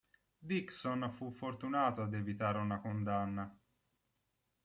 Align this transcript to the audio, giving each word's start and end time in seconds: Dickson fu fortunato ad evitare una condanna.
Dickson 0.39 1.11
fu 1.13 1.29
fortunato 1.29 2.01
ad 2.01 2.15
evitare 2.15 2.57
una 2.57 2.79
condanna. 2.79 3.55